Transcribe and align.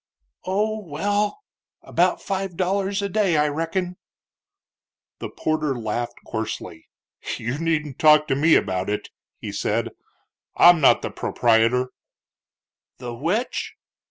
"Oh, 0.47 0.79
well, 0.83 1.43
about 1.83 2.23
five 2.23 2.57
dollars 2.57 3.03
a 3.03 3.07
day, 3.07 3.37
I 3.37 3.47
reckin." 3.47 3.97
The 5.19 5.29
porter 5.29 5.77
laughed 5.77 6.15
coarsely. 6.25 6.87
"You 7.37 7.59
needn't 7.59 7.99
talk 7.99 8.27
to 8.29 8.35
me 8.35 8.55
about 8.55 8.89
it," 8.89 9.09
he 9.37 9.51
said; 9.51 9.89
"I'm 10.55 10.81
not 10.81 11.03
the 11.03 11.11
proprietor." 11.11 11.89
"The 12.97 13.13
which?" 13.13 13.75